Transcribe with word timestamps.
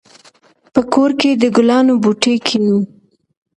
په 0.73 0.81
کور 0.93 1.11
کې 1.19 1.29
د 1.41 1.43
ګلانو 1.55 1.93
بوټي 2.03 2.35
کېنوو. 2.47 2.81